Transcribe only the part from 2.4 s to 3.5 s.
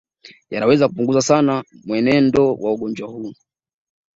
wa ugonjwa huu